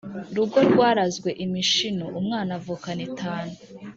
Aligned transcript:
rugo 0.35 0.57
rwarazwe 0.69 1.29
imishino, 1.45 2.05
umwana 2.19 2.51
avukana 2.59 3.01
itanu. 3.09 3.53